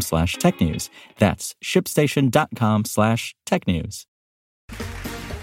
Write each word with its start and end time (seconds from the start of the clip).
slash 0.00 0.36
technews. 0.36 0.88
That's 1.18 1.56
shipstation.com 1.62 2.84
slash 2.84 3.34
tech 3.44 3.66
news. 3.66 4.06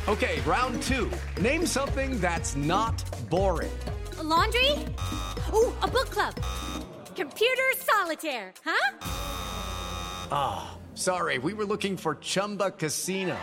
Okay, 0.08 0.40
round 0.46 0.82
two. 0.84 1.12
Name 1.42 1.66
something 1.66 2.22
that's 2.22 2.56
not 2.56 3.04
boring. 3.30 3.78
A 4.20 4.24
laundry? 4.24 4.72
Ooh, 5.54 5.74
a 5.82 5.88
book 5.88 6.10
club. 6.10 6.34
Computer 7.14 7.64
solitaire, 7.76 8.54
huh? 8.64 8.98
Ah, 10.32 10.72
oh, 10.72 10.96
sorry, 10.96 11.40
we 11.40 11.54
were 11.54 11.66
looking 11.66 11.98
for 11.98 12.16
Chumba 12.16 12.72
Casino. 12.72 13.36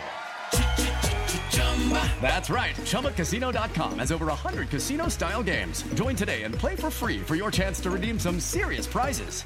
That's 2.21 2.49
right. 2.49 2.75
ChumbaCasino.com 2.77 3.99
has 3.99 4.11
over 4.11 4.25
100 4.25 4.69
casino 4.69 5.07
style 5.07 5.43
games. 5.43 5.83
Join 5.93 6.15
today 6.15 6.43
and 6.43 6.55
play 6.55 6.75
for 6.75 6.89
free 6.89 7.19
for 7.19 7.35
your 7.35 7.51
chance 7.51 7.79
to 7.81 7.91
redeem 7.91 8.19
some 8.19 8.39
serious 8.39 8.87
prizes. 8.87 9.45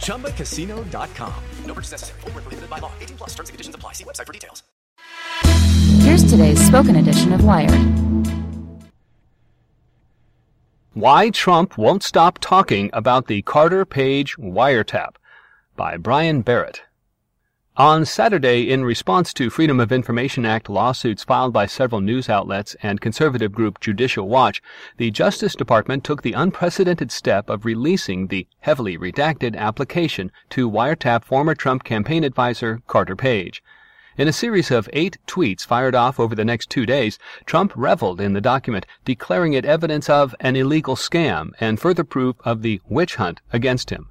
ChumbaCasino.com. 0.00 1.34
No 1.64 1.74
purchase 1.74 1.92
necessary. 1.92 2.20
Full 2.22 2.30
prohibited 2.32 2.68
by 2.68 2.78
law. 2.78 2.92
18 3.00 3.16
plus 3.18 3.30
terms 3.30 3.50
and 3.50 3.54
conditions 3.54 3.74
apply. 3.76 3.92
See 3.92 4.04
website 4.04 4.26
for 4.26 4.32
details. 4.32 4.62
Here's 6.00 6.24
today's 6.24 6.64
spoken 6.64 6.96
edition 6.96 7.32
of 7.32 7.44
Wired. 7.44 7.72
Why 10.94 11.30
Trump 11.30 11.78
Won't 11.78 12.02
Stop 12.02 12.38
Talking 12.40 12.90
About 12.92 13.28
the 13.28 13.42
Carter 13.42 13.84
Page 13.84 14.36
Wiretap 14.36 15.14
by 15.76 15.96
Brian 15.96 16.42
Barrett. 16.42 16.82
On 17.78 18.04
Saturday, 18.04 18.68
in 18.68 18.84
response 18.84 19.32
to 19.34 19.50
Freedom 19.50 19.78
of 19.78 19.92
Information 19.92 20.44
Act 20.44 20.68
lawsuits 20.68 21.22
filed 21.22 21.52
by 21.52 21.66
several 21.66 22.00
news 22.00 22.28
outlets 22.28 22.74
and 22.82 23.00
conservative 23.00 23.52
group 23.52 23.78
Judicial 23.78 24.26
Watch, 24.26 24.60
the 24.96 25.12
Justice 25.12 25.54
Department 25.54 26.02
took 26.02 26.22
the 26.22 26.32
unprecedented 26.32 27.12
step 27.12 27.48
of 27.48 27.64
releasing 27.64 28.26
the 28.26 28.48
heavily 28.58 28.98
redacted 28.98 29.56
application 29.56 30.32
to 30.50 30.68
wiretap 30.68 31.22
former 31.22 31.54
Trump 31.54 31.84
campaign 31.84 32.24
advisor 32.24 32.82
Carter 32.88 33.14
Page. 33.14 33.62
In 34.16 34.26
a 34.26 34.32
series 34.32 34.72
of 34.72 34.90
eight 34.92 35.18
tweets 35.28 35.64
fired 35.64 35.94
off 35.94 36.18
over 36.18 36.34
the 36.34 36.44
next 36.44 36.70
two 36.70 36.84
days, 36.84 37.16
Trump 37.46 37.72
reveled 37.76 38.20
in 38.20 38.32
the 38.32 38.40
document, 38.40 38.86
declaring 39.04 39.52
it 39.52 39.64
evidence 39.64 40.10
of 40.10 40.34
an 40.40 40.56
illegal 40.56 40.96
scam 40.96 41.52
and 41.60 41.78
further 41.78 42.02
proof 42.02 42.34
of 42.44 42.62
the 42.62 42.80
witch 42.88 43.14
hunt 43.14 43.40
against 43.52 43.90
him. 43.90 44.08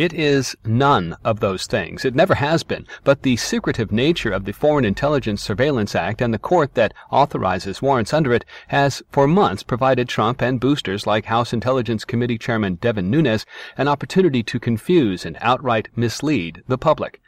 It 0.00 0.14
is 0.14 0.56
none 0.64 1.14
of 1.26 1.40
those 1.40 1.66
things. 1.66 2.06
It 2.06 2.14
never 2.14 2.36
has 2.36 2.62
been. 2.62 2.86
But 3.04 3.20
the 3.20 3.36
secretive 3.36 3.92
nature 3.92 4.32
of 4.32 4.46
the 4.46 4.52
Foreign 4.52 4.86
Intelligence 4.86 5.42
Surveillance 5.42 5.94
Act 5.94 6.22
and 6.22 6.32
the 6.32 6.38
court 6.38 6.72
that 6.72 6.94
authorizes 7.10 7.82
warrants 7.82 8.14
under 8.14 8.32
it 8.32 8.46
has 8.68 9.02
for 9.10 9.28
months 9.28 9.62
provided 9.62 10.08
Trump 10.08 10.40
and 10.40 10.58
boosters 10.58 11.06
like 11.06 11.26
House 11.26 11.52
Intelligence 11.52 12.06
Committee 12.06 12.38
Chairman 12.38 12.76
Devin 12.76 13.10
Nunes 13.10 13.44
an 13.76 13.88
opportunity 13.88 14.42
to 14.42 14.58
confuse 14.58 15.26
and 15.26 15.36
outright 15.42 15.88
mislead 15.94 16.62
the 16.66 16.78
public. 16.78 17.20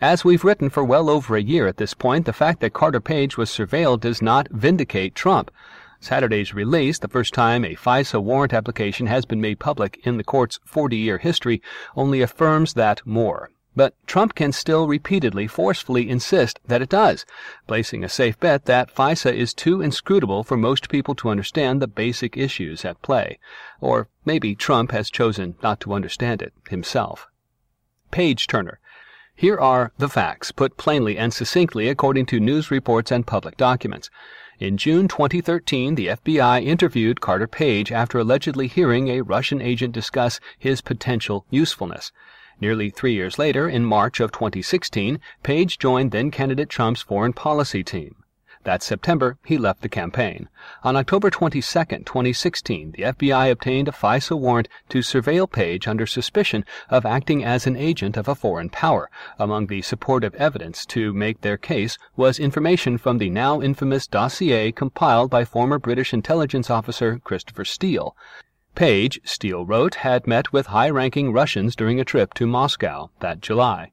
As 0.00 0.24
we've 0.24 0.42
written 0.42 0.70
for 0.70 0.82
well 0.82 1.08
over 1.08 1.36
a 1.36 1.40
year 1.40 1.68
at 1.68 1.76
this 1.76 1.94
point, 1.94 2.26
the 2.26 2.32
fact 2.32 2.58
that 2.62 2.72
Carter 2.72 3.00
Page 3.00 3.36
was 3.36 3.48
surveilled 3.48 4.00
does 4.00 4.20
not 4.20 4.48
vindicate 4.50 5.14
Trump. 5.14 5.52
Saturday's 6.00 6.54
release, 6.54 6.98
the 6.98 7.08
first 7.08 7.34
time 7.34 7.64
a 7.64 7.74
FISA 7.74 8.22
warrant 8.22 8.52
application 8.52 9.08
has 9.08 9.24
been 9.24 9.40
made 9.40 9.58
public 9.58 9.98
in 10.04 10.16
the 10.16 10.24
court's 10.24 10.60
40 10.64 10.96
year 10.96 11.18
history, 11.18 11.60
only 11.96 12.20
affirms 12.20 12.74
that 12.74 13.04
more. 13.04 13.50
But 13.74 13.94
Trump 14.06 14.34
can 14.34 14.52
still 14.52 14.88
repeatedly, 14.88 15.46
forcefully 15.46 16.08
insist 16.08 16.58
that 16.66 16.82
it 16.82 16.88
does, 16.88 17.24
placing 17.66 18.02
a 18.02 18.08
safe 18.08 18.38
bet 18.40 18.64
that 18.64 18.94
FISA 18.94 19.32
is 19.34 19.54
too 19.54 19.80
inscrutable 19.80 20.42
for 20.44 20.56
most 20.56 20.88
people 20.88 21.14
to 21.16 21.28
understand 21.28 21.80
the 21.80 21.86
basic 21.86 22.36
issues 22.36 22.84
at 22.84 23.02
play. 23.02 23.38
Or 23.80 24.08
maybe 24.24 24.54
Trump 24.54 24.92
has 24.92 25.10
chosen 25.10 25.56
not 25.62 25.80
to 25.80 25.94
understand 25.94 26.42
it 26.42 26.52
himself. 26.68 27.28
Page 28.10 28.46
Turner. 28.46 28.80
Here 29.40 29.56
are 29.56 29.92
the 29.98 30.08
facts, 30.08 30.50
put 30.50 30.76
plainly 30.76 31.16
and 31.16 31.32
succinctly 31.32 31.88
according 31.88 32.26
to 32.26 32.40
news 32.40 32.72
reports 32.72 33.12
and 33.12 33.24
public 33.24 33.56
documents. 33.56 34.10
In 34.58 34.76
June 34.76 35.06
2013, 35.06 35.94
the 35.94 36.08
FBI 36.08 36.64
interviewed 36.64 37.20
Carter 37.20 37.46
Page 37.46 37.92
after 37.92 38.18
allegedly 38.18 38.66
hearing 38.66 39.06
a 39.06 39.20
Russian 39.20 39.62
agent 39.62 39.92
discuss 39.92 40.40
his 40.58 40.80
potential 40.80 41.46
usefulness. 41.50 42.10
Nearly 42.60 42.90
three 42.90 43.14
years 43.14 43.38
later, 43.38 43.68
in 43.68 43.84
March 43.84 44.18
of 44.18 44.32
2016, 44.32 45.20
Page 45.44 45.78
joined 45.78 46.10
then 46.10 46.32
candidate 46.32 46.68
Trump's 46.68 47.02
foreign 47.02 47.32
policy 47.32 47.84
team. 47.84 48.16
That 48.68 48.82
September, 48.82 49.38
he 49.46 49.56
left 49.56 49.80
the 49.80 49.88
campaign. 49.88 50.50
On 50.84 50.94
October 50.94 51.30
22, 51.30 51.62
2016, 51.62 52.90
the 52.90 53.04
FBI 53.04 53.50
obtained 53.50 53.88
a 53.88 53.92
FISA 53.92 54.38
warrant 54.38 54.68
to 54.90 54.98
surveil 54.98 55.50
Page 55.50 55.88
under 55.88 56.04
suspicion 56.04 56.66
of 56.90 57.06
acting 57.06 57.42
as 57.42 57.66
an 57.66 57.76
agent 57.76 58.18
of 58.18 58.28
a 58.28 58.34
foreign 58.34 58.68
power. 58.68 59.08
Among 59.38 59.68
the 59.68 59.80
supportive 59.80 60.34
evidence 60.34 60.84
to 60.84 61.14
make 61.14 61.40
their 61.40 61.56
case 61.56 61.96
was 62.14 62.38
information 62.38 62.98
from 62.98 63.16
the 63.16 63.30
now 63.30 63.62
infamous 63.62 64.06
dossier 64.06 64.70
compiled 64.70 65.30
by 65.30 65.46
former 65.46 65.78
British 65.78 66.12
intelligence 66.12 66.68
officer 66.68 67.18
Christopher 67.24 67.64
Steele. 67.64 68.14
Page, 68.74 69.18
Steele 69.24 69.64
wrote, 69.64 69.94
had 69.94 70.26
met 70.26 70.52
with 70.52 70.66
high 70.66 70.90
ranking 70.90 71.32
Russians 71.32 71.74
during 71.74 71.98
a 71.98 72.04
trip 72.04 72.34
to 72.34 72.46
Moscow 72.46 73.08
that 73.20 73.40
July. 73.40 73.92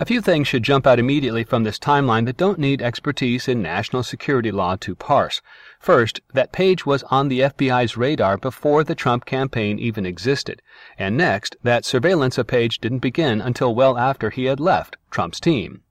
A 0.00 0.06
few 0.06 0.22
things 0.22 0.48
should 0.48 0.62
jump 0.62 0.86
out 0.86 0.98
immediately 0.98 1.44
from 1.44 1.62
this 1.62 1.78
timeline 1.78 2.24
that 2.24 2.38
don't 2.38 2.58
need 2.58 2.80
expertise 2.80 3.46
in 3.46 3.60
national 3.60 4.02
security 4.02 4.50
law 4.50 4.76
to 4.76 4.94
parse. 4.94 5.42
First, 5.78 6.22
that 6.32 6.52
Page 6.52 6.86
was 6.86 7.02
on 7.10 7.28
the 7.28 7.40
FBI's 7.40 7.98
radar 7.98 8.38
before 8.38 8.82
the 8.82 8.94
Trump 8.94 9.26
campaign 9.26 9.78
even 9.78 10.06
existed. 10.06 10.62
And 10.98 11.18
next, 11.18 11.54
that 11.64 11.84
surveillance 11.84 12.38
of 12.38 12.46
Page 12.46 12.78
didn't 12.78 13.00
begin 13.00 13.42
until 13.42 13.74
well 13.74 13.98
after 13.98 14.30
he 14.30 14.46
had 14.46 14.58
left 14.58 14.96
Trump's 15.10 15.38
team. 15.38 15.82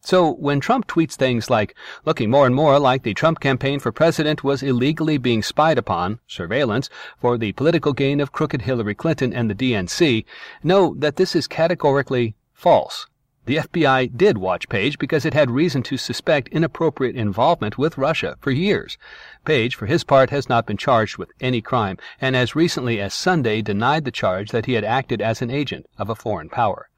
So 0.00 0.32
when 0.32 0.58
Trump 0.58 0.88
tweets 0.88 1.14
things 1.14 1.48
like, 1.48 1.76
looking 2.04 2.30
more 2.30 2.46
and 2.46 2.56
more 2.56 2.80
like 2.80 3.04
the 3.04 3.14
Trump 3.14 3.38
campaign 3.38 3.78
for 3.78 3.92
president 3.92 4.42
was 4.42 4.64
illegally 4.64 5.18
being 5.18 5.40
spied 5.40 5.78
upon, 5.78 6.18
surveillance, 6.26 6.90
for 7.20 7.38
the 7.38 7.52
political 7.52 7.92
gain 7.92 8.18
of 8.18 8.32
crooked 8.32 8.62
Hillary 8.62 8.96
Clinton 8.96 9.32
and 9.32 9.48
the 9.48 9.54
DNC, 9.54 10.24
know 10.64 10.96
that 10.98 11.14
this 11.14 11.36
is 11.36 11.46
categorically 11.46 12.34
false. 12.52 13.06
The 13.44 13.56
FBI 13.56 14.16
did 14.16 14.38
watch 14.38 14.68
Page 14.68 15.00
because 15.00 15.24
it 15.24 15.34
had 15.34 15.50
reason 15.50 15.82
to 15.82 15.96
suspect 15.96 16.46
inappropriate 16.48 17.16
involvement 17.16 17.76
with 17.76 17.98
Russia 17.98 18.36
for 18.40 18.52
years. 18.52 18.96
Page, 19.44 19.74
for 19.74 19.86
his 19.86 20.04
part, 20.04 20.30
has 20.30 20.48
not 20.48 20.64
been 20.64 20.76
charged 20.76 21.16
with 21.16 21.32
any 21.40 21.60
crime, 21.60 21.98
and 22.20 22.36
as 22.36 22.54
recently 22.54 23.00
as 23.00 23.12
Sunday 23.12 23.60
denied 23.60 24.04
the 24.04 24.12
charge 24.12 24.52
that 24.52 24.66
he 24.66 24.74
had 24.74 24.84
acted 24.84 25.20
as 25.20 25.42
an 25.42 25.50
agent 25.50 25.86
of 25.98 26.08
a 26.08 26.14
foreign 26.14 26.48
power. 26.48 26.88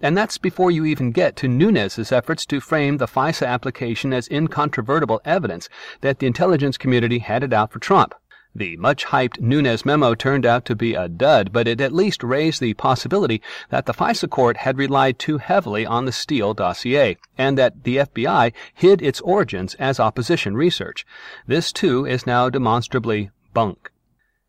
And 0.00 0.18
that's 0.18 0.36
before 0.36 0.72
you 0.72 0.84
even 0.84 1.12
get 1.12 1.36
to 1.36 1.48
Nunes's 1.48 2.10
efforts 2.10 2.44
to 2.46 2.58
frame 2.58 2.96
the 2.96 3.06
FISA 3.06 3.46
application 3.46 4.12
as 4.12 4.26
incontrovertible 4.26 5.20
evidence 5.24 5.68
that 6.00 6.18
the 6.18 6.26
intelligence 6.26 6.76
community 6.76 7.20
had 7.20 7.44
it 7.44 7.52
out 7.52 7.70
for 7.70 7.78
Trump. 7.78 8.16
The 8.56 8.76
much 8.76 9.06
hyped 9.06 9.40
Nunes 9.40 9.84
memo 9.84 10.14
turned 10.14 10.46
out 10.46 10.64
to 10.66 10.76
be 10.76 10.94
a 10.94 11.08
dud, 11.08 11.52
but 11.52 11.66
it 11.66 11.80
at 11.80 11.92
least 11.92 12.22
raised 12.22 12.60
the 12.60 12.74
possibility 12.74 13.42
that 13.70 13.86
the 13.86 13.92
FISA 13.92 14.30
court 14.30 14.58
had 14.58 14.78
relied 14.78 15.18
too 15.18 15.38
heavily 15.38 15.84
on 15.84 16.04
the 16.04 16.12
Steele 16.12 16.54
dossier, 16.54 17.16
and 17.36 17.58
that 17.58 17.82
the 17.82 17.96
FBI 17.96 18.52
hid 18.72 19.02
its 19.02 19.20
origins 19.22 19.74
as 19.74 19.98
opposition 19.98 20.56
research. 20.56 21.04
This, 21.48 21.72
too, 21.72 22.06
is 22.06 22.26
now 22.26 22.48
demonstrably 22.48 23.30
bunk. 23.52 23.90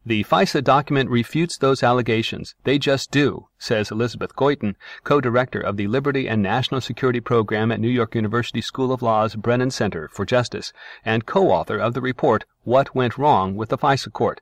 The 0.07 0.24
FISA 0.24 0.63
document 0.63 1.10
refutes 1.10 1.57
those 1.57 1.81
allegations. 1.81 2.54
They 2.63 2.78
just 2.78 3.10
do, 3.10 3.48
says 3.57 3.90
Elizabeth 3.90 4.36
Goitein, 4.36 4.75
co-director 5.04 5.60
of 5.60 5.78
the 5.78 5.88
Liberty 5.88 6.30
and 6.30 6.44
National 6.44 6.80
Security 6.80 7.19
Program 7.19 7.72
at 7.72 7.80
New 7.80 7.90
York 7.90 8.13
University 8.13 8.62
School 8.62 8.92
of 8.92 9.02
Law's 9.02 9.34
Brennan 9.34 9.72
Center 9.72 10.07
for 10.10 10.24
Justice, 10.24 10.72
and 11.04 11.25
co-author 11.25 11.80
of 11.80 11.96
the 11.96 12.02
report 12.02 12.46
What 12.63 12.94
Went 12.94 13.18
Wrong 13.18 13.56
with 13.56 13.69
the 13.69 13.80
FISA 13.80 14.13
Court. 14.13 14.42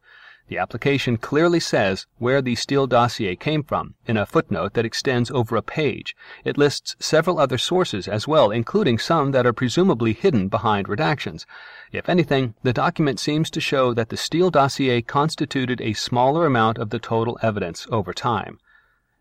The 0.50 0.57
application 0.57 1.16
clearly 1.16 1.62
says 1.62 2.06
where 2.18 2.42
the 2.42 2.56
Steele 2.56 2.86
dossier 2.86 3.36
came 3.36 3.63
from 3.63 3.95
in 4.06 4.18
a 4.18 4.25
footnote 4.25 4.74
that 4.74 4.86
extends 4.86 5.31
over 5.31 5.56
a 5.56 5.62
page. 5.62 6.16
It 6.44 6.57
lists 6.57 6.98
several 7.00 7.40
other 7.40 7.57
sources 7.57 8.10
as 8.10 8.28
well, 8.28 8.51
including 8.51 9.00
some 9.00 9.31
that 9.31 9.45
are 9.45 9.54
presumably 9.54 10.12
hidden 10.12 10.50
behind 10.50 10.88
redactions. 10.88 11.45
If 11.94 12.10
anything, 12.10 12.56
the 12.62 12.74
document 12.74 13.22
seems 13.22 13.50
to 13.51 13.62
show 13.62 13.94
that 13.94 14.10
the 14.10 14.18
Steele 14.18 14.51
dossier 14.51 15.01
constituted 15.01 15.80
a 15.80 15.94
smaller 15.94 16.46
amount 16.46 16.78
of 16.78 16.89
the 16.89 17.00
total 17.00 17.39
evidence 17.42 17.88
over 17.89 18.13
time. 18.13 18.60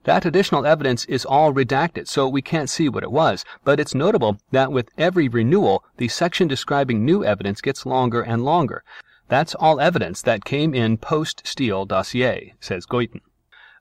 That 0.02 0.26
additional 0.26 0.66
evidence 0.66 1.04
is 1.04 1.24
all 1.24 1.54
redacted, 1.54 2.08
so 2.08 2.28
we 2.28 2.42
can't 2.42 2.68
see 2.68 2.88
what 2.88 3.04
it 3.04 3.12
was, 3.12 3.44
but 3.62 3.78
it's 3.78 3.94
notable 3.94 4.38
that 4.50 4.72
with 4.72 4.90
every 4.98 5.28
renewal, 5.28 5.84
the 5.98 6.08
section 6.08 6.48
describing 6.48 7.04
new 7.04 7.24
evidence 7.24 7.60
gets 7.60 7.86
longer 7.86 8.22
and 8.22 8.44
longer. 8.44 8.82
That's 9.32 9.54
all 9.54 9.80
evidence 9.80 10.20
that 10.20 10.44
came 10.44 10.74
in 10.74 10.98
post 10.98 11.46
Steele 11.46 11.86
dossier, 11.86 12.52
says 12.60 12.84
Goitein. 12.84 13.22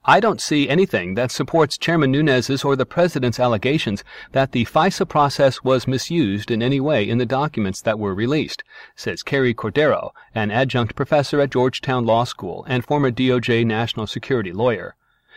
I 0.06 0.22
don't 0.22 0.40
see 0.40 0.70
anything 0.70 1.16
that 1.16 1.30
supports 1.30 1.78
Chairman 1.78 2.10
Nunes's 2.10 2.64
or 2.64 2.78
the 2.78 2.86
President's 2.86 3.38
allegations 3.38 4.06
that 4.32 4.54
the 4.54 4.64
FISA 4.64 5.10
process 5.10 5.62
was 5.62 5.90
misused 5.90 6.52
in 6.52 6.64
any 6.64 6.80
way 6.80 7.04
in 7.04 7.18
the 7.18 7.26
documents 7.26 7.82
that 7.82 8.00
were 8.00 8.16
released, 8.16 8.64
says 8.96 9.24
Carrie 9.24 9.54
Cordero, 9.54 10.12
an 10.34 10.52
adjunct 10.52 10.96
professor 10.96 11.42
at 11.42 11.52
Georgetown 11.52 12.06
Law 12.06 12.24
School 12.24 12.64
and 12.70 12.86
former 12.86 13.12
DOJ 13.12 13.66
national 13.66 14.08
security 14.08 14.54
lawyer. 14.54 14.96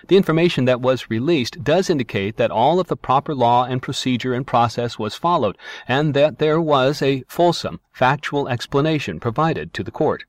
The 0.09 0.17
information 0.17 0.67
that 0.67 0.83
was 0.83 1.09
released 1.09 1.65
does 1.65 1.89
indicate 1.89 2.37
that 2.37 2.51
all 2.51 2.79
of 2.79 2.89
the 2.89 2.97
proper 2.97 3.35
law 3.35 3.65
and 3.65 3.81
procedure 3.81 4.35
and 4.35 4.47
process 4.47 4.99
was 4.99 5.15
followed, 5.15 5.57
and 5.89 6.13
that 6.13 6.39
there 6.39 6.61
was 6.61 7.01
a 7.01 7.25
fulsome, 7.27 7.81
factual 7.93 8.49
explanation 8.49 9.19
provided 9.19 9.73
to 9.75 9.83
the 9.83 9.91
court. 9.91 10.25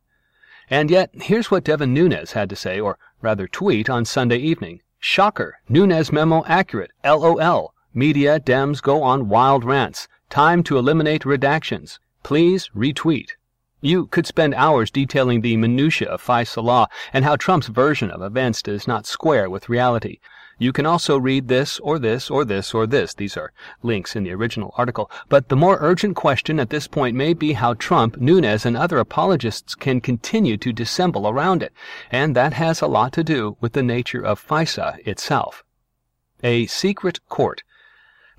And 0.69 0.89
yet, 0.89 1.09
here's 1.13 1.51
what 1.51 1.65
Devin 1.65 1.93
Nunes 1.93 2.31
had 2.31 2.49
to 2.49 2.55
say, 2.55 2.79
or 2.79 2.97
rather 3.21 3.47
tweet, 3.47 3.89
on 3.89 4.05
Sunday 4.05 4.37
evening. 4.37 4.81
Shocker! 4.99 5.59
Nunes 5.67 6.11
memo 6.11 6.43
accurate. 6.47 6.91
LOL. 7.03 7.73
Media 7.93 8.39
Dems 8.39 8.81
go 8.81 9.03
on 9.03 9.29
wild 9.29 9.63
rants. 9.63 10.07
Time 10.29 10.63
to 10.63 10.77
eliminate 10.77 11.23
redactions. 11.23 11.99
Please 12.23 12.69
retweet. 12.75 13.31
You 13.85 14.07
could 14.07 14.25
spend 14.25 14.55
hours 14.55 14.89
detailing 14.89 15.41
the 15.41 15.57
minutiae 15.57 16.09
of 16.09 16.19
FISA 16.19 16.63
law 16.63 16.87
and 17.13 17.23
how 17.23 17.35
Trump's 17.35 17.67
version 17.67 18.09
of 18.09 18.23
events 18.23 18.63
does 18.63 18.87
not 18.87 19.05
square 19.05 19.47
with 19.47 19.69
reality. 19.69 20.17
You 20.57 20.73
can 20.73 20.87
also 20.87 21.19
read 21.19 21.49
this 21.49 21.79
or 21.81 21.99
this 21.99 22.31
or 22.31 22.43
this 22.45 22.73
or 22.73 22.87
this. 22.87 23.13
These 23.13 23.37
are 23.37 23.53
links 23.83 24.15
in 24.15 24.23
the 24.23 24.33
original 24.33 24.73
article. 24.75 25.11
But 25.29 25.49
the 25.49 25.55
more 25.55 25.77
urgent 25.79 26.15
question 26.15 26.59
at 26.59 26.71
this 26.71 26.87
point 26.87 27.15
may 27.15 27.35
be 27.35 27.53
how 27.53 27.75
Trump, 27.75 28.17
Nunes, 28.17 28.65
and 28.65 28.75
other 28.75 28.97
apologists 28.97 29.75
can 29.75 30.01
continue 30.01 30.57
to 30.57 30.73
dissemble 30.73 31.29
around 31.29 31.61
it. 31.61 31.71
And 32.09 32.35
that 32.35 32.53
has 32.53 32.81
a 32.81 32.87
lot 32.87 33.13
to 33.13 33.23
do 33.23 33.55
with 33.61 33.73
the 33.73 33.83
nature 33.83 34.25
of 34.25 34.43
FISA 34.43 34.97
itself. 35.05 35.63
A 36.43 36.65
secret 36.65 37.19
court 37.29 37.61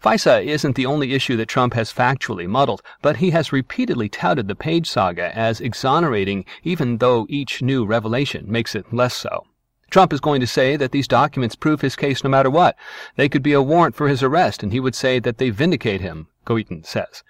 FISA 0.03 0.45
isn't 0.45 0.77
the 0.77 0.87
only 0.87 1.15
issue 1.15 1.37
that 1.37 1.49
Trump 1.49 1.75
has 1.75 1.93
factually 1.93 2.47
muddled, 2.47 2.83
but 3.01 3.17
he 3.17 3.31
has 3.31 3.53
repeatedly 3.53 4.09
touted 4.09 4.47
the 4.47 4.55
Page 4.55 4.91
saga 4.91 5.37
as 5.37 5.61
exonerating, 5.61 6.45
even 6.63 6.99
though 6.99 7.27
each 7.29 7.63
new 7.63 7.85
revelation 7.85 8.45
makes 8.47 8.75
it 8.75 8.93
less 8.93 9.15
so. 9.15 9.47
Trump 9.91 10.13
is 10.13 10.21
going 10.21 10.41
to 10.41 10.47
say 10.47 10.77
that 10.77 10.93
these 10.93 11.09
documents 11.09 11.55
prove 11.55 11.81
his 11.81 11.97
case 11.97 12.23
no 12.23 12.29
matter 12.29 12.51
what. 12.51 12.77
They 13.17 13.29
could 13.29 13.43
be 13.43 13.53
a 13.53 13.63
warrant 13.63 13.95
for 13.95 14.09
his 14.09 14.23
arrest, 14.23 14.63
and 14.63 14.73
he 14.73 14.81
would 14.81 14.95
say 14.95 15.19
that 15.21 15.39
they 15.39 15.51
vindicate 15.51 16.01
him, 16.01 16.27
Goitein 16.45 16.85
says. 16.85 17.23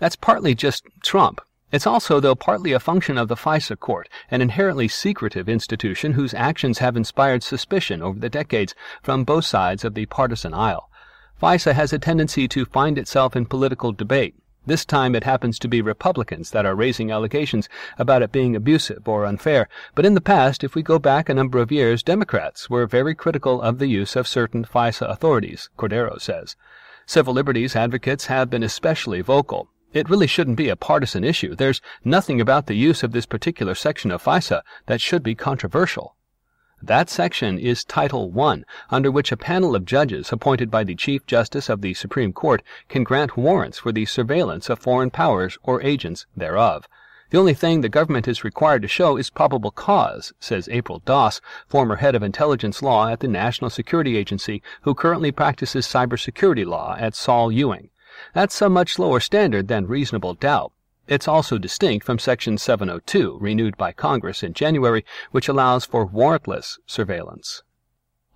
That's 0.00 0.16
partly 0.16 0.54
just 0.54 0.84
Trump. 1.02 1.40
It's 1.72 1.86
also, 1.86 2.20
though, 2.20 2.36
partly 2.36 2.72
a 2.72 2.80
function 2.80 3.18
of 3.18 3.28
the 3.28 3.34
FISA 3.34 3.78
court, 3.80 4.08
an 4.30 4.40
inherently 4.40 4.88
secretive 4.88 5.48
institution 5.48 6.12
whose 6.12 6.32
actions 6.32 6.78
have 6.78 6.96
inspired 6.96 7.42
suspicion 7.42 8.02
over 8.02 8.20
the 8.20 8.30
decades 8.30 8.74
from 9.02 9.24
both 9.24 9.44
sides 9.44 9.84
of 9.84 9.94
the 9.94 10.06
partisan 10.06 10.54
aisle. 10.54 10.88
FISA 11.40 11.74
has 11.74 11.92
a 11.92 11.98
tendency 11.98 12.48
to 12.48 12.64
find 12.64 12.96
itself 12.96 13.36
in 13.36 13.44
political 13.44 13.92
debate. 13.92 14.34
This 14.64 14.86
time 14.86 15.14
it 15.14 15.24
happens 15.24 15.58
to 15.58 15.68
be 15.68 15.82
Republicans 15.82 16.50
that 16.52 16.64
are 16.64 16.74
raising 16.74 17.10
allegations 17.10 17.68
about 17.98 18.22
it 18.22 18.32
being 18.32 18.56
abusive 18.56 19.06
or 19.06 19.26
unfair. 19.26 19.68
But 19.94 20.06
in 20.06 20.14
the 20.14 20.22
past, 20.22 20.64
if 20.64 20.74
we 20.74 20.82
go 20.82 20.98
back 20.98 21.28
a 21.28 21.34
number 21.34 21.58
of 21.58 21.70
years, 21.70 22.02
Democrats 22.02 22.70
were 22.70 22.86
very 22.86 23.14
critical 23.14 23.60
of 23.60 23.78
the 23.78 23.86
use 23.86 24.16
of 24.16 24.26
certain 24.26 24.64
FISA 24.64 25.10
authorities, 25.10 25.68
Cordero 25.78 26.18
says. 26.18 26.56
Civil 27.04 27.34
liberties 27.34 27.76
advocates 27.76 28.26
have 28.26 28.48
been 28.48 28.62
especially 28.62 29.20
vocal. 29.20 29.68
It 29.92 30.08
really 30.08 30.26
shouldn't 30.26 30.56
be 30.56 30.70
a 30.70 30.74
partisan 30.74 31.22
issue. 31.22 31.54
There's 31.54 31.82
nothing 32.02 32.40
about 32.40 32.66
the 32.66 32.74
use 32.74 33.02
of 33.02 33.12
this 33.12 33.26
particular 33.26 33.74
section 33.74 34.10
of 34.10 34.22
FISA 34.22 34.62
that 34.86 35.02
should 35.02 35.22
be 35.22 35.34
controversial. 35.34 36.15
That 36.82 37.08
section 37.08 37.58
is 37.58 37.84
Title 37.84 38.30
I, 38.38 38.62
under 38.90 39.10
which 39.10 39.32
a 39.32 39.36
panel 39.36 39.74
of 39.74 39.86
judges 39.86 40.30
appointed 40.30 40.70
by 40.70 40.84
the 40.84 40.94
Chief 40.94 41.24
Justice 41.24 41.70
of 41.70 41.80
the 41.80 41.94
Supreme 41.94 42.34
Court 42.34 42.62
can 42.88 43.02
grant 43.02 43.36
warrants 43.36 43.78
for 43.78 43.92
the 43.92 44.04
surveillance 44.04 44.68
of 44.68 44.78
foreign 44.78 45.10
powers 45.10 45.56
or 45.62 45.82
agents 45.82 46.26
thereof. 46.36 46.86
The 47.30 47.38
only 47.38 47.54
thing 47.54 47.80
the 47.80 47.88
government 47.88 48.28
is 48.28 48.44
required 48.44 48.82
to 48.82 48.88
show 48.88 49.16
is 49.16 49.30
probable 49.30 49.70
cause, 49.70 50.34
says 50.38 50.68
April 50.70 51.00
Doss, 51.04 51.40
former 51.66 51.96
head 51.96 52.14
of 52.14 52.22
intelligence 52.22 52.82
law 52.82 53.08
at 53.08 53.20
the 53.20 53.26
National 53.26 53.70
Security 53.70 54.18
Agency, 54.18 54.62
who 54.82 54.94
currently 54.94 55.32
practices 55.32 55.86
cybersecurity 55.86 56.66
law 56.66 56.94
at 57.00 57.14
Saul 57.14 57.50
Ewing. 57.50 57.88
That's 58.34 58.60
a 58.60 58.68
much 58.68 58.98
lower 58.98 59.18
standard 59.18 59.68
than 59.68 59.86
reasonable 59.86 60.34
doubt. 60.34 60.72
It's 61.08 61.28
also 61.28 61.56
distinct 61.56 62.04
from 62.04 62.18
Section 62.18 62.58
702, 62.58 63.38
renewed 63.40 63.76
by 63.76 63.92
Congress 63.92 64.42
in 64.42 64.54
January, 64.54 65.04
which 65.30 65.46
allows 65.46 65.84
for 65.84 66.04
warrantless 66.04 66.78
surveillance. 66.84 67.62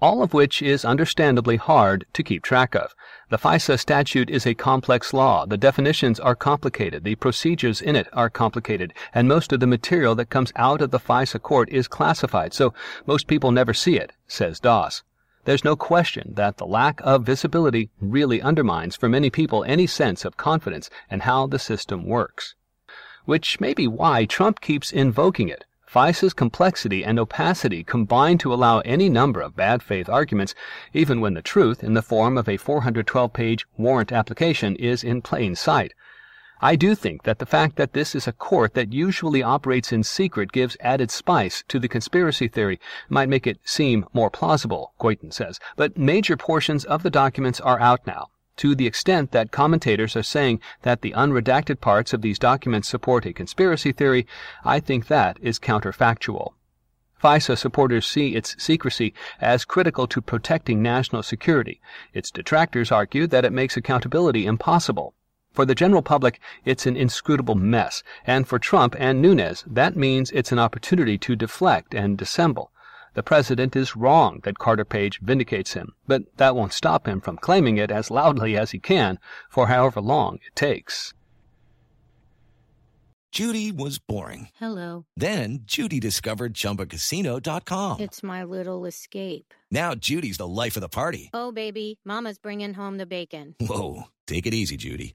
All 0.01 0.23
of 0.23 0.33
which 0.33 0.63
is 0.63 0.85
understandably 0.85 1.57
hard 1.57 2.07
to 2.13 2.23
keep 2.23 2.45
track 2.45 2.77
of. 2.77 2.95
The 3.29 3.39
FISA 3.39 3.77
statute 3.77 4.31
is 4.31 4.47
a 4.47 4.55
complex 4.55 5.13
law. 5.13 5.47
The 5.47 5.57
definitions 5.57 6.21
are 6.21 6.37
complicated. 6.37 7.03
The 7.03 7.17
procedures 7.17 7.83
in 7.83 7.97
it 7.97 8.07
are 8.13 8.31
complicated. 8.31 8.95
And 9.13 9.27
most 9.27 9.53
of 9.53 9.59
the 9.59 9.67
material 9.67 10.15
that 10.15 10.31
comes 10.31 10.53
out 10.55 10.81
of 10.81 10.93
the 10.93 11.01
FISA 11.01 11.43
court 11.43 11.69
is 11.71 11.89
classified, 11.89 12.55
so 12.55 12.73
most 13.05 13.27
people 13.27 13.51
never 13.51 13.75
see 13.75 13.97
it, 13.97 14.13
says 14.29 14.61
Doss. 14.61 15.03
There's 15.45 15.65
no 15.65 15.75
question 15.75 16.35
that 16.37 16.59
the 16.59 16.67
lack 16.67 17.01
of 17.03 17.27
visibility 17.27 17.91
really 18.01 18.41
undermines 18.41 18.95
for 18.95 19.09
many 19.09 19.29
people 19.29 19.65
any 19.65 19.89
sense 19.89 20.25
of 20.25 20.37
confidence 20.37 20.89
in 21.11 21.21
how 21.21 21.49
the 21.49 21.59
system 21.59 22.07
works 22.07 22.55
which 23.31 23.61
may 23.61 23.73
be 23.73 23.87
why 23.87 24.25
Trump 24.25 24.61
keeps 24.61 24.91
invoking 24.91 25.49
it. 25.49 25.65
FISA's 25.87 26.35
complexity 26.35 27.05
and 27.05 27.17
opacity 27.17 27.85
combine 27.85 28.37
to 28.39 28.53
allow 28.53 28.81
any 28.81 29.09
number 29.09 29.41
of 29.41 29.55
bad 29.55 29.85
faith 29.85 30.09
arguments, 30.09 30.53
even 30.93 31.21
when 31.21 31.35
the 31.35 31.41
truth, 31.41 31.85
in 31.85 31.95
the 31.95 32.03
form 32.03 32.37
of 32.37 32.49
a 32.49 32.57
412 32.57 33.33
page 33.33 33.65
warrant 33.79 34.11
application, 34.11 34.75
is 34.75 35.05
in 35.05 35.23
plain 35.23 35.55
sight. 35.55 35.95
I 36.61 36.75
do 36.75 36.97
think 36.97 37.23
that 37.23 37.39
the 37.39 37.47
fact 37.47 37.77
that 37.77 37.93
this 37.93 38.17
is 38.17 38.27
a 38.27 38.33
court 38.33 38.75
that 38.75 38.93
usually 38.93 39.45
operates 39.45 39.93
in 39.93 40.03
secret 40.03 40.51
gives 40.51 40.77
added 40.81 41.13
spice 41.13 41.63
to 41.69 41.79
the 41.79 41.87
conspiracy 41.87 42.49
theory, 42.49 42.81
might 43.09 43.29
make 43.29 43.47
it 43.47 43.61
seem 43.63 44.07
more 44.13 44.31
plausible, 44.31 44.93
Goitein 44.99 45.33
says. 45.33 45.61
But 45.77 45.97
major 45.97 46.37
portions 46.37 46.85
of 46.85 47.05
the 47.05 47.11
documents 47.11 47.61
are 47.61 47.79
out 47.79 48.05
now 48.09 48.31
to 48.61 48.75
the 48.75 48.87
extent 48.87 49.33
that 49.33 49.51
commentators 49.51 50.15
are 50.15 50.23
saying 50.23 50.61
that 50.83 51.01
the 51.01 51.13
unredacted 51.13 51.81
parts 51.81 52.13
of 52.13 52.21
these 52.21 52.39
documents 52.39 52.91
support 52.91 53.25
a 53.25 53.33
conspiracy 53.33 53.91
theory, 53.91 54.27
I 54.67 54.81
think 54.81 55.07
that 55.07 55.39
is 55.41 55.59
counterfactual. 55.59 56.53
FISA 57.23 57.57
supporters 57.57 58.07
see 58.07 58.37
its 58.37 58.63
secrecy 58.63 59.15
as 59.41 59.65
critical 59.65 60.07
to 60.09 60.21
protecting 60.21 60.83
national 60.83 61.23
security. 61.23 61.81
Its 62.13 62.31
detractors 62.31 62.93
argue 62.93 63.27
that 63.29 63.47
it 63.47 63.53
makes 63.55 63.79
accountability 63.79 64.45
impossible. 64.45 65.15
For 65.53 65.65
the 65.65 65.75
general 65.75 66.03
public, 66.03 66.39
it's 66.67 66.85
an 66.85 66.99
inscrutable 66.99 67.55
mess, 67.55 68.03
and 68.27 68.47
for 68.47 68.59
Trump 68.59 68.95
and 68.99 69.23
Nunes, 69.23 69.65
that 69.67 69.97
means 69.97 70.31
it's 70.33 70.53
an 70.53 70.59
opportunity 70.59 71.17
to 71.17 71.35
deflect 71.35 71.95
and 71.95 72.19
dissemble. 72.19 72.73
The 73.15 73.23
president 73.23 73.75
is 73.75 73.97
wrong 73.97 74.41
that 74.45 74.59
Carter 74.59 74.85
Page 74.85 75.21
vindicates 75.21 75.73
him, 75.73 75.95
but 76.07 76.23
that 76.37 76.55
won't 76.55 76.73
stop 76.73 77.09
him 77.09 77.21
from 77.21 77.37
claiming 77.37 77.77
it 77.77 77.91
as 77.91 78.11
loudly 78.11 78.57
as 78.57 78.71
he 78.71 78.79
can 78.79 79.19
for 79.49 79.67
however 79.67 80.01
long 80.01 80.39
it 80.47 80.55
takes. 80.55 81.13
Judy 83.33 83.71
was 83.71 83.99
boring. 83.99 84.49
Hello. 84.57 85.07
Then 85.17 85.61
Judy 85.63 86.01
discovered 86.01 86.53
ChumbaCasino.com. 86.55 88.01
It's 88.01 88.25
my 88.25 88.43
little 88.43 88.85
escape. 88.87 89.55
Now 89.71 89.95
Judy's 89.95 90.39
the 90.39 90.49
life 90.49 90.77
of 90.77 90.81
the 90.81 90.89
party. 90.89 91.31
Oh, 91.33 91.53
baby, 91.53 91.99
Mama's 92.05 92.39
bringing 92.39 92.75
home 92.75 92.99
the 92.99 93.07
bacon. 93.07 93.55
Whoa, 93.61 94.05
take 94.27 94.47
it 94.47 94.55
easy, 94.55 94.77
Judy. 94.77 95.15